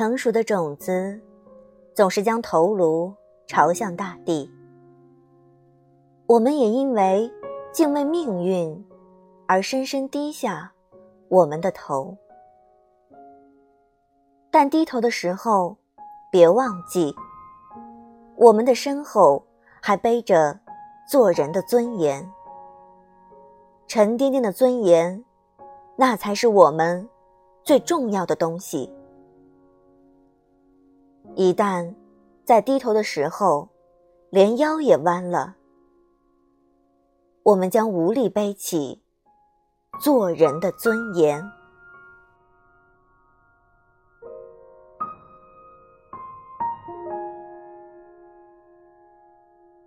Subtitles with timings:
[0.00, 1.20] 成熟的种子
[1.92, 3.14] 总是将头颅
[3.46, 4.50] 朝向大地。
[6.26, 7.30] 我们也因为
[7.70, 8.82] 敬畏命运
[9.46, 10.72] 而深深低下
[11.28, 12.16] 我们的头。
[14.50, 15.76] 但低头的时候，
[16.32, 17.14] 别忘记，
[18.36, 19.44] 我们的身后
[19.82, 20.58] 还背着
[21.06, 22.26] 做人的尊严。
[23.86, 25.22] 沉甸甸的尊严，
[25.94, 27.06] 那才是我们
[27.62, 28.90] 最重要的东西。
[31.36, 31.94] 一旦
[32.44, 33.68] 在低头的时候
[34.30, 35.56] 连腰也弯了
[37.42, 39.00] 我们将无力背起
[40.00, 41.42] 做人的尊严。